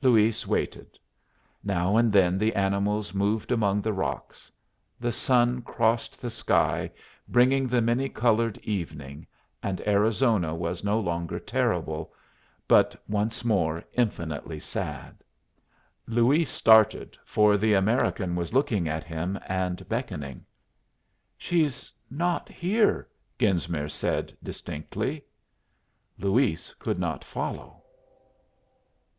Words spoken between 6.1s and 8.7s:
the sky, bringing the many colored